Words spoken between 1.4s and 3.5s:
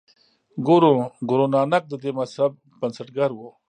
نانک د دې مذهب بنسټګر و.